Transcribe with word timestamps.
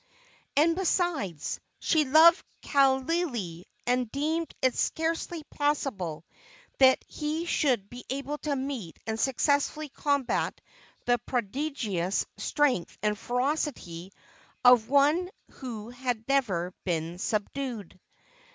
And, 0.55 0.75
besides, 0.75 1.59
she 1.77 2.05
loved 2.05 2.43
Kaaialii, 2.63 3.65
and 3.85 4.11
deemed 4.11 4.51
it 4.63 4.73
scarcely 4.73 5.43
possible 5.51 6.25
that 6.79 7.05
he 7.07 7.45
should 7.45 7.87
be 7.87 8.03
able 8.09 8.39
to 8.39 8.55
meet 8.55 8.97
and 9.05 9.19
successfully 9.19 9.89
combat 9.89 10.59
the 11.05 11.19
prodigious 11.19 12.25
strength 12.37 12.97
and 13.03 13.15
ferocity 13.15 14.11
of 14.65 14.89
one 14.89 15.29
who 15.51 15.91
had 15.91 16.27
never 16.27 16.73
been 16.83 17.19
subdued. 17.19 17.99